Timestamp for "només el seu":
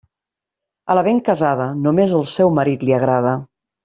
1.87-2.55